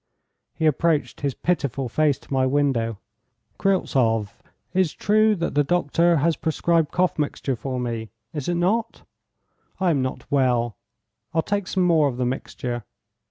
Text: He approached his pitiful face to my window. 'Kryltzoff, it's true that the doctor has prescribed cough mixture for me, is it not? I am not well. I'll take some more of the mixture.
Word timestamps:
He 0.55 0.65
approached 0.65 1.21
his 1.21 1.35
pitiful 1.35 1.87
face 1.87 2.17
to 2.17 2.33
my 2.33 2.47
window. 2.47 2.97
'Kryltzoff, 3.59 4.41
it's 4.73 4.93
true 4.93 5.35
that 5.35 5.53
the 5.53 5.63
doctor 5.63 6.17
has 6.17 6.35
prescribed 6.37 6.89
cough 6.89 7.19
mixture 7.19 7.55
for 7.55 7.79
me, 7.79 8.09
is 8.33 8.49
it 8.49 8.55
not? 8.55 9.03
I 9.79 9.91
am 9.91 10.01
not 10.01 10.25
well. 10.31 10.75
I'll 11.35 11.43
take 11.43 11.67
some 11.67 11.83
more 11.83 12.07
of 12.07 12.17
the 12.17 12.25
mixture. 12.25 12.83